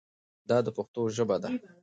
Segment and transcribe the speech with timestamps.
[0.49, 1.49] دا د پښتو ژبه ده.